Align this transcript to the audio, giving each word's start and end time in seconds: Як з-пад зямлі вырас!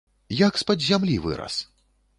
Як 0.39 0.57
з-пад 0.61 0.87
зямлі 0.87 1.19
вырас! 1.27 1.63